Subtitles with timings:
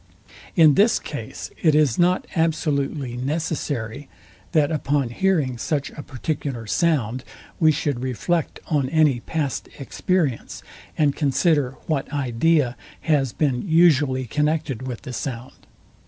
[0.55, 4.09] In this case it is not absolutely necessary,
[4.51, 7.23] that upon hearing such a particular sound
[7.59, 10.63] we should reflect on any past experience,
[10.97, 15.53] and consider what idea has been usually connected with the sound.